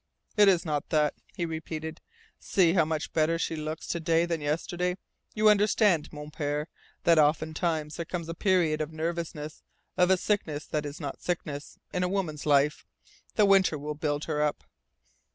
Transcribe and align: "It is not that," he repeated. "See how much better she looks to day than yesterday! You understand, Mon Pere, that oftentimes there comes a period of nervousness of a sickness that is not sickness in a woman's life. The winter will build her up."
"It 0.35 0.47
is 0.47 0.65
not 0.65 0.89
that," 0.89 1.13
he 1.35 1.45
repeated. 1.45 2.01
"See 2.39 2.73
how 2.73 2.85
much 2.85 3.13
better 3.13 3.37
she 3.37 3.55
looks 3.55 3.85
to 3.89 3.99
day 3.99 4.25
than 4.25 4.41
yesterday! 4.41 4.97
You 5.35 5.47
understand, 5.47 6.11
Mon 6.11 6.31
Pere, 6.31 6.65
that 7.03 7.19
oftentimes 7.19 7.97
there 7.97 8.05
comes 8.05 8.27
a 8.27 8.33
period 8.33 8.81
of 8.81 8.91
nervousness 8.91 9.61
of 9.97 10.09
a 10.09 10.17
sickness 10.17 10.65
that 10.65 10.87
is 10.87 10.99
not 10.99 11.21
sickness 11.21 11.77
in 11.93 12.01
a 12.01 12.09
woman's 12.09 12.47
life. 12.47 12.83
The 13.35 13.45
winter 13.45 13.77
will 13.77 13.93
build 13.93 14.23
her 14.23 14.41
up." 14.41 14.63